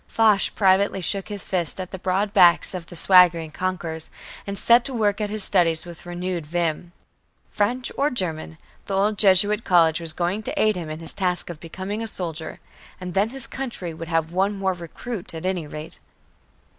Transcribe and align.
Foch 0.07 0.55
privately 0.55 0.99
shook 0.99 1.29
his 1.29 1.45
fist 1.45 1.79
at 1.79 1.91
the 1.91 1.99
broad 1.99 2.33
backs 2.33 2.73
of 2.73 2.87
the 2.87 2.95
swaggering 2.95 3.51
conquerors, 3.51 4.09
and 4.47 4.57
set 4.57 4.83
to 4.83 4.95
work 4.95 5.21
at 5.21 5.29
his 5.29 5.43
studies 5.43 5.85
with 5.85 6.07
renewed 6.07 6.43
vim. 6.43 6.91
French 7.51 7.91
or 7.99 8.09
German, 8.09 8.57
the 8.85 8.95
old 8.95 9.15
Jesuit 9.19 9.63
college 9.63 9.99
was 9.99 10.11
going 10.11 10.41
to 10.41 10.59
aid 10.59 10.75
him 10.75 10.89
in 10.89 11.01
his 11.01 11.13
task 11.13 11.51
of 11.51 11.59
becoming 11.59 12.01
a 12.01 12.07
soldier 12.07 12.59
and 12.99 13.13
then 13.13 13.29
his 13.29 13.45
country 13.45 13.93
would 13.93 14.07
have 14.07 14.31
one 14.31 14.55
more 14.57 14.73
recruit 14.73 15.35
at 15.35 15.45
any 15.45 15.67
rate! 15.67 15.99